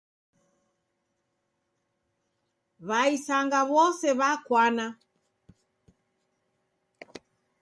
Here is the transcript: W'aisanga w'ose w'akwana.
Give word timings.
W'aisanga 2.87 3.59
w'ose 3.71 4.09
w'akwana. 4.19 4.87